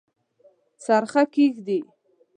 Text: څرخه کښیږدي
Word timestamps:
څرخه 0.83 1.21
کښیږدي 1.33 1.79